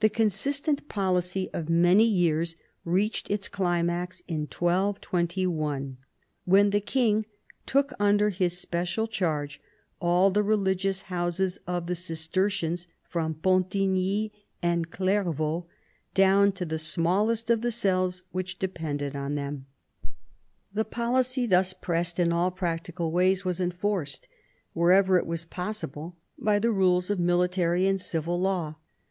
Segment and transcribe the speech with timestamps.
[0.00, 5.98] The consistent policy of many years reached its climax in 1221,
[6.46, 7.26] when the king
[7.66, 9.60] took under his special charge
[10.00, 15.66] all the religious houses of the Cistercians, from Pontigny and Clairvaux
[16.14, 19.66] down to the smallest of the cells which depended on them.
[20.72, 24.26] The policy thus pressed in all practical ways was enforced,
[24.72, 28.76] wherever it was possible, by the rules of military and civil law.